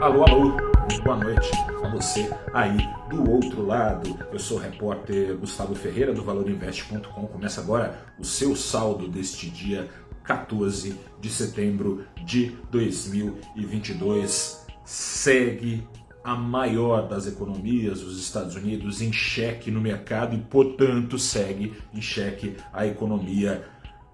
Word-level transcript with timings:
Alô, 0.00 0.22
alô, 0.22 0.56
boa 1.02 1.16
noite 1.16 1.50
a 1.84 1.88
você 1.88 2.30
aí 2.54 2.76
do 3.10 3.28
outro 3.28 3.66
lado. 3.66 4.16
Eu 4.32 4.38
sou 4.38 4.56
o 4.56 4.60
repórter 4.60 5.36
Gustavo 5.36 5.74
Ferreira 5.74 6.14
do 6.14 6.22
ValorInvest.com. 6.22 7.26
Começa 7.26 7.60
agora 7.60 7.98
o 8.16 8.24
seu 8.24 8.54
saldo 8.54 9.08
deste 9.08 9.50
dia 9.50 9.88
14 10.22 10.96
de 11.20 11.28
setembro 11.28 12.04
de 12.24 12.56
2022. 12.70 14.64
Segue 14.84 15.84
a 16.22 16.36
maior 16.36 17.08
das 17.08 17.26
economias, 17.26 18.00
os 18.00 18.20
Estados 18.20 18.54
Unidos, 18.54 19.02
em 19.02 19.12
cheque 19.12 19.68
no 19.68 19.80
mercado 19.80 20.32
e, 20.32 20.38
portanto, 20.38 21.18
segue 21.18 21.74
em 21.92 22.00
cheque 22.00 22.56
a 22.72 22.86
economia 22.86 23.64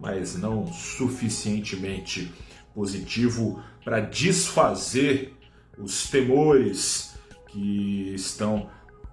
mas 0.00 0.36
não 0.36 0.66
suficientemente 0.66 2.32
positivo 2.74 3.62
para 3.84 4.00
desfazer 4.00 5.32
os 5.78 6.10
temores 6.10 7.14
que 7.46 8.12
estão 8.14 8.68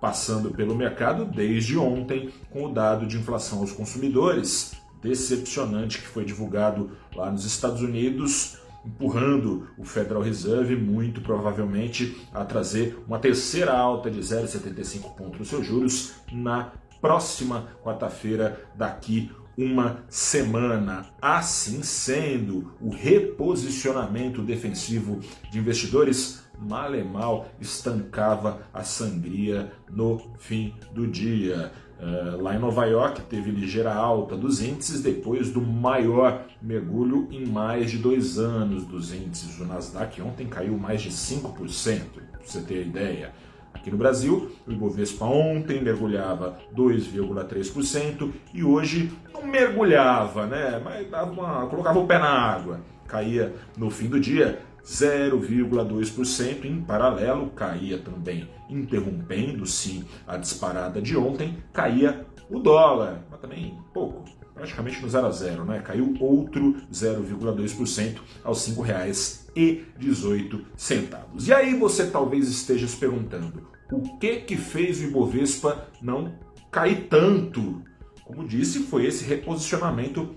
passando 0.06 0.52
pelo 0.52 0.76
mercado 0.76 1.26
desde 1.26 1.76
ontem 1.80 2.30
com 2.52 2.66
o 2.66 2.72
dado 2.72 3.08
de 3.08 3.18
inflação 3.18 3.62
aos 3.62 3.72
consumidores 3.72 4.74
decepcionante 5.02 5.98
que 5.98 6.08
foi 6.08 6.24
divulgado 6.24 6.92
lá 7.16 7.32
nos 7.32 7.44
Estados 7.44 7.82
Unidos, 7.82 8.60
empurrando 8.86 9.68
o 9.80 9.84
Federal 9.84 10.22
Reserve 10.22 10.76
muito 10.76 11.22
provavelmente 11.22 12.16
a 12.32 12.46
trazer 12.46 13.04
uma 13.08 13.18
terceira 13.18 13.76
alta 13.76 14.12
de 14.12 14.20
0,75 14.20 15.16
pontos 15.16 15.40
nos 15.40 15.48
seus 15.48 15.66
juros 15.66 16.14
na 16.32 16.72
próxima 17.02 17.70
quarta-feira 17.84 18.64
daqui 18.76 19.32
uma 19.58 20.04
semana. 20.08 21.08
Assim 21.20 21.82
sendo, 21.82 22.74
o 22.80 22.90
reposicionamento 22.90 24.44
defensivo 24.44 25.20
de 25.50 25.58
investidores 25.58 26.45
mal 26.60 26.96
e 26.96 27.04
mal 27.04 27.48
estancava 27.60 28.62
a 28.74 28.84
sangria 28.84 29.72
no 29.90 30.22
fim 30.38 30.74
do 30.94 31.08
dia. 31.08 31.72
Uh, 31.98 32.42
lá 32.42 32.54
em 32.54 32.60
Nova 32.60 32.86
York 32.86 33.22
teve 33.22 33.50
ligeira 33.52 33.94
alta 33.94 34.36
dos 34.36 34.62
índices 34.62 35.02
depois 35.02 35.50
do 35.50 35.62
maior 35.62 36.46
mergulho 36.62 37.28
em 37.32 37.46
mais 37.46 37.90
de 37.90 37.98
dois 37.98 38.38
anos 38.38 38.86
dos 38.86 39.14
índices. 39.14 39.58
O 39.60 39.66
Nasdaq 39.66 40.22
ontem 40.22 40.48
caiu 40.48 40.78
mais 40.78 41.02
de 41.02 41.10
5%, 41.10 41.54
para 41.54 42.42
você 42.44 42.60
ter 42.60 42.86
ideia. 42.86 43.34
Aqui 43.74 43.92
no 43.92 43.98
Brasil, 43.98 44.52
o 44.66 44.72
Ibovespa 44.72 45.26
ontem 45.26 45.82
mergulhava 45.82 46.58
2,3% 46.76 48.32
e 48.54 48.64
hoje 48.64 49.12
não 49.34 49.46
mergulhava, 49.46 50.48
né? 50.48 50.82
Mas 50.84 51.10
dava 51.10 51.32
uma, 51.32 51.68
colocava 51.68 52.00
o 52.00 52.08
pé 52.08 52.18
na 52.18 52.30
água. 52.30 52.80
Caía 53.08 53.54
no 53.78 53.92
fim 53.92 54.08
do 54.08 54.20
dia 54.20 54.60
0,2%. 54.86 56.66
Em 56.66 56.82
paralelo, 56.82 57.50
caía 57.50 57.98
também, 57.98 58.48
interrompendo-se 58.70 60.06
a 60.28 60.38
disparada 60.38 61.02
de 61.02 61.18
ontem, 61.18 61.58
caía 61.74 62.26
o 62.50 62.60
dólar, 62.60 63.26
mas 63.30 63.40
também 63.40 63.78
pouco, 63.94 64.24
praticamente 64.54 65.02
no 65.02 65.10
0 65.10 65.28
a 65.28 65.32
0, 65.32 65.66
né? 65.66 65.80
Caiu 65.80 66.14
outro 66.20 66.76
0,2% 66.92 68.20
aos 68.44 68.68
R$ 68.68 68.76
5,18. 68.76 71.46
E 71.46 71.54
aí 71.54 71.76
você 71.76 72.08
talvez 72.08 72.48
esteja 72.48 72.88
se 72.88 72.98
perguntando, 72.98 73.68
o 73.92 74.18
que 74.18 74.38
que 74.38 74.56
fez 74.56 75.00
o 75.00 75.04
Ibovespa 75.06 75.88
não 76.02 76.34
cair 76.72 77.08
tanto? 77.10 77.82
Como 78.24 78.48
disse, 78.48 78.80
foi 78.80 79.06
esse 79.06 79.26
reposicionamento 79.26 80.36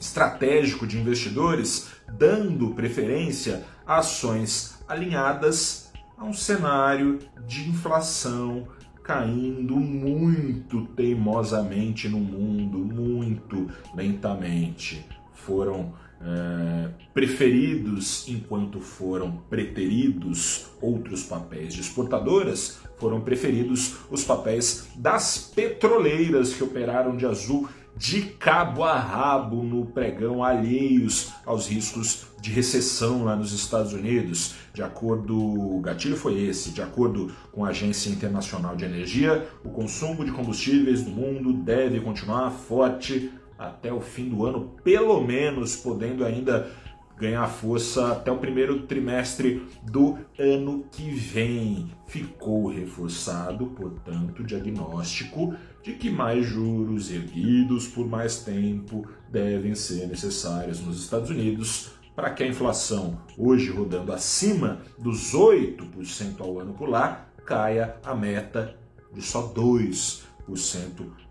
estratégico 0.00 0.86
de 0.86 0.98
investidores, 0.98 1.88
dando 2.16 2.70
preferência 2.70 3.64
ações 3.88 4.78
alinhadas 4.86 5.90
a 6.18 6.24
um 6.24 6.34
cenário 6.34 7.18
de 7.46 7.70
inflação 7.70 8.68
caindo 9.02 9.76
muito 9.76 10.84
teimosamente 10.88 12.10
no 12.10 12.18
mundo, 12.18 12.78
muito 12.78 13.70
lentamente. 13.94 15.06
Foram 15.32 15.94
é, 16.20 16.90
preferidos 17.14 18.28
enquanto 18.28 18.80
foram 18.80 19.32
preteridos 19.48 20.66
outros 20.82 21.22
papéis 21.22 21.72
de 21.72 21.80
exportadoras, 21.80 22.80
foram 22.98 23.22
preferidos 23.22 23.96
os 24.10 24.24
papéis 24.24 24.88
das 24.96 25.52
petroleiras 25.54 26.52
que 26.52 26.62
operaram 26.62 27.16
de 27.16 27.24
azul 27.24 27.68
de 27.98 28.22
cabo 28.22 28.84
a 28.84 28.96
rabo 28.96 29.64
no 29.64 29.84
pregão, 29.86 30.44
alheios 30.44 31.32
aos 31.44 31.66
riscos 31.66 32.28
de 32.40 32.52
recessão 32.52 33.24
lá 33.24 33.34
nos 33.34 33.52
Estados 33.52 33.92
Unidos. 33.92 34.54
De 34.72 34.84
acordo, 34.84 35.36
o 35.36 35.80
gatilho 35.80 36.16
foi 36.16 36.40
esse, 36.40 36.70
de 36.70 36.80
acordo 36.80 37.32
com 37.50 37.64
a 37.64 37.70
Agência 37.70 38.08
Internacional 38.08 38.76
de 38.76 38.84
Energia, 38.84 39.48
o 39.64 39.70
consumo 39.70 40.24
de 40.24 40.30
combustíveis 40.30 41.04
no 41.04 41.10
mundo 41.10 41.52
deve 41.52 42.00
continuar 42.00 42.52
forte 42.52 43.32
até 43.58 43.92
o 43.92 44.00
fim 44.00 44.28
do 44.28 44.46
ano, 44.46 44.76
pelo 44.84 45.20
menos 45.20 45.74
podendo 45.74 46.24
ainda 46.24 46.70
ganhar 47.18 47.46
força 47.48 48.12
até 48.12 48.30
o 48.30 48.38
primeiro 48.38 48.82
trimestre 48.82 49.66
do 49.82 50.18
ano 50.38 50.84
que 50.90 51.10
vem. 51.10 51.90
Ficou 52.06 52.68
reforçado, 52.68 53.66
portanto, 53.66 54.40
o 54.40 54.46
diagnóstico 54.46 55.54
de 55.82 55.92
que 55.94 56.10
mais 56.10 56.46
juros 56.46 57.10
erguidos 57.10 57.86
por 57.86 58.06
mais 58.06 58.40
tempo 58.40 59.06
devem 59.30 59.74
ser 59.74 60.06
necessários 60.06 60.80
nos 60.80 61.02
Estados 61.02 61.30
Unidos 61.30 61.90
para 62.14 62.30
que 62.30 62.42
a 62.42 62.46
inflação, 62.48 63.16
hoje 63.36 63.70
rodando 63.70 64.12
acima 64.12 64.80
dos 64.98 65.32
8% 65.32 66.40
ao 66.40 66.58
ano 66.58 66.74
por 66.74 66.88
lá, 66.88 67.28
caia 67.46 67.96
a 68.04 68.14
meta 68.14 68.76
de 69.12 69.22
só 69.22 69.52
2% 69.52 70.22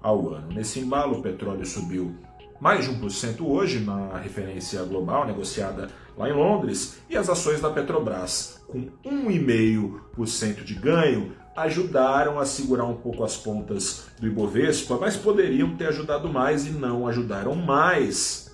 ao 0.01 0.29
ano. 0.29 0.53
Nesse 0.53 0.79
embalo, 0.79 1.19
o 1.19 1.21
petróleo 1.21 1.65
subiu 1.65 2.15
mais 2.59 2.85
de 2.85 2.91
1% 2.91 3.41
hoje 3.41 3.79
na 3.79 4.17
referência 4.17 4.81
global 4.83 5.25
negociada 5.25 5.89
lá 6.17 6.29
em 6.29 6.33
Londres, 6.33 6.99
e 7.09 7.15
as 7.15 7.29
ações 7.29 7.61
da 7.61 7.69
Petrobras, 7.69 8.61
com 8.67 8.87
1,5% 9.05 10.63
de 10.63 10.73
ganho, 10.73 11.33
ajudaram 11.55 12.39
a 12.39 12.45
segurar 12.45 12.85
um 12.85 12.95
pouco 12.95 13.23
as 13.23 13.35
pontas 13.35 14.07
do 14.19 14.27
Ibovespa, 14.27 14.97
mas 14.99 15.15
poderiam 15.15 15.75
ter 15.75 15.87
ajudado 15.87 16.27
mais 16.27 16.65
e 16.65 16.71
não 16.71 17.07
ajudaram 17.07 17.55
mais 17.55 18.46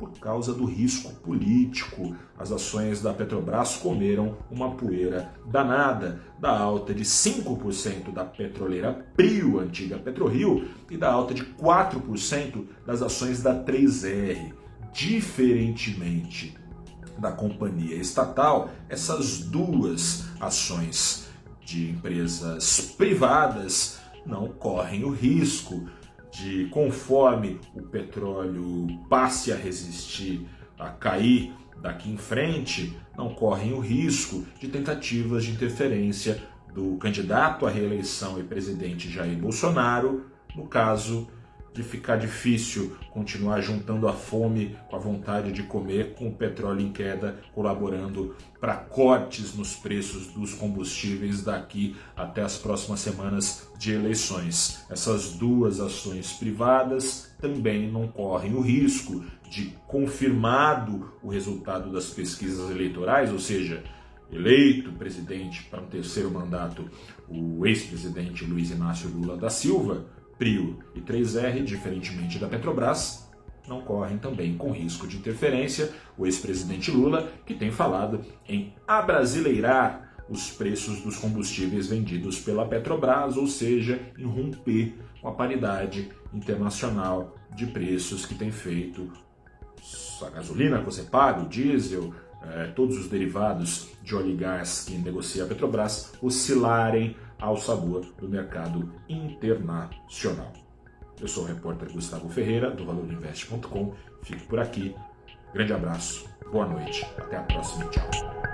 por 0.00 0.18
causa 0.18 0.54
do 0.54 0.64
risco 0.64 1.12
político. 1.16 2.16
As 2.38 2.50
ações 2.50 3.02
da 3.02 3.12
Petrobras 3.12 3.76
comeram 3.76 4.38
uma 4.50 4.70
poeira 4.70 5.30
danada 5.46 6.22
da 6.38 6.58
alta 6.58 6.94
de 6.94 7.04
5% 7.04 8.10
da 8.10 8.24
petroleira 8.24 9.06
Prio, 9.14 9.60
antiga 9.60 9.98
PetroRio, 9.98 10.66
e 10.90 10.96
da 10.96 11.12
alta 11.12 11.34
de 11.34 11.44
4% 11.44 12.64
das 12.86 13.02
ações 13.02 13.42
da 13.42 13.54
3R. 13.54 14.54
Diferentemente 14.90 16.56
da 17.18 17.30
companhia 17.30 17.96
estatal, 17.96 18.70
essas 18.88 19.40
duas 19.40 20.24
ações 20.40 21.28
de 21.60 21.90
empresas 21.90 22.94
privadas 22.96 24.00
não 24.24 24.48
correm 24.48 25.04
o 25.04 25.10
risco 25.10 25.86
de 26.30 26.66
conforme 26.66 27.60
o 27.74 27.82
petróleo 27.82 28.86
passe 29.08 29.52
a 29.52 29.56
resistir, 29.56 30.46
a 30.78 30.88
cair 30.88 31.52
daqui 31.80 32.10
em 32.10 32.16
frente, 32.16 32.96
não 33.16 33.34
correm 33.34 33.72
o 33.72 33.80
risco 33.80 34.44
de 34.58 34.68
tentativas 34.68 35.44
de 35.44 35.52
interferência 35.52 36.40
do 36.72 36.96
candidato 36.98 37.66
à 37.66 37.70
reeleição 37.70 38.38
e 38.38 38.44
presidente 38.44 39.10
Jair 39.10 39.36
Bolsonaro, 39.36 40.26
no 40.54 40.66
caso 40.66 41.28
de 41.72 41.82
ficar 41.82 42.16
difícil 42.16 42.96
continuar 43.12 43.60
juntando 43.60 44.08
a 44.08 44.12
fome 44.12 44.76
com 44.88 44.96
a 44.96 44.98
vontade 44.98 45.52
de 45.52 45.62
comer, 45.62 46.14
com 46.14 46.28
o 46.28 46.34
petróleo 46.34 46.80
em 46.80 46.92
queda, 46.92 47.40
colaborando 47.54 48.34
para 48.60 48.74
cortes 48.74 49.54
nos 49.54 49.74
preços 49.74 50.26
dos 50.28 50.54
combustíveis 50.54 51.42
daqui 51.42 51.96
até 52.16 52.42
as 52.42 52.58
próximas 52.58 53.00
semanas 53.00 53.68
de 53.78 53.92
eleições. 53.92 54.84
Essas 54.90 55.30
duas 55.32 55.80
ações 55.80 56.32
privadas 56.32 57.30
também 57.40 57.90
não 57.90 58.08
correm 58.08 58.54
o 58.54 58.60
risco 58.60 59.24
de, 59.48 59.74
confirmado 59.86 61.12
o 61.22 61.28
resultado 61.28 61.92
das 61.92 62.06
pesquisas 62.06 62.70
eleitorais, 62.70 63.32
ou 63.32 63.38
seja, 63.38 63.82
eleito 64.32 64.92
presidente 64.92 65.64
para 65.64 65.80
um 65.80 65.86
terceiro 65.86 66.30
mandato 66.30 66.88
o 67.28 67.66
ex-presidente 67.66 68.44
Luiz 68.44 68.70
Inácio 68.70 69.08
Lula 69.08 69.36
da 69.36 69.50
Silva, 69.50 70.06
Prio 70.40 70.78
e 70.94 71.02
3R, 71.02 71.62
diferentemente 71.62 72.38
da 72.38 72.48
Petrobras, 72.48 73.28
não 73.68 73.82
correm 73.82 74.16
também 74.16 74.56
com 74.56 74.72
risco 74.72 75.06
de 75.06 75.18
interferência. 75.18 75.90
O 76.16 76.24
ex-presidente 76.24 76.90
Lula, 76.90 77.30
que 77.44 77.52
tem 77.52 77.70
falado 77.70 78.22
em 78.48 78.74
abrasileirar 78.88 80.14
os 80.30 80.50
preços 80.50 81.02
dos 81.02 81.18
combustíveis 81.18 81.88
vendidos 81.88 82.40
pela 82.40 82.66
Petrobras, 82.66 83.36
ou 83.36 83.46
seja, 83.46 84.00
em 84.16 84.24
romper 84.24 84.94
com 85.20 85.28
a 85.28 85.32
paridade 85.32 86.10
internacional 86.32 87.36
de 87.54 87.66
preços 87.66 88.24
que 88.24 88.34
tem 88.34 88.50
feito 88.50 89.12
a 90.24 90.30
gasolina 90.30 90.78
que 90.78 90.86
você 90.86 91.02
paga, 91.02 91.42
o 91.42 91.48
diesel, 91.48 92.14
eh, 92.42 92.72
todos 92.74 92.96
os 92.96 93.08
derivados 93.08 93.88
de 94.02 94.14
óleo 94.14 94.30
e 94.30 94.36
gás 94.36 94.84
que 94.86 94.96
negocia 94.96 95.44
a 95.44 95.46
Petrobras 95.46 96.14
oscilarem 96.22 97.14
ao 97.40 97.56
sabor 97.56 98.04
do 98.18 98.28
mercado 98.28 98.92
internacional. 99.08 100.52
Eu 101.20 101.28
sou 101.28 101.44
o 101.44 101.46
repórter 101.46 101.92
Gustavo 101.92 102.28
Ferreira, 102.28 102.70
do 102.70 102.84
valorinvest.com. 102.84 103.92
Fico 104.22 104.46
por 104.46 104.58
aqui. 104.58 104.94
Grande 105.52 105.72
abraço, 105.72 106.28
boa 106.50 106.66
noite, 106.66 107.04
até 107.18 107.36
a 107.36 107.42
próxima 107.42 107.86
tchau. 107.86 108.49